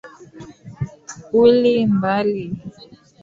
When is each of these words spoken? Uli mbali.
Uli 1.41 1.73
mbali. 1.93 2.45